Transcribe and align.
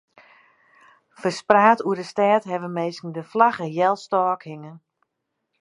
Ferspraat 1.19 1.79
oer 1.87 1.97
de 1.99 2.05
stêd 2.11 2.43
hawwe 2.51 2.69
minsken 2.77 3.11
de 3.17 3.23
flagge 3.31 3.67
healstôk 3.75 4.41
hinge. 4.49 4.73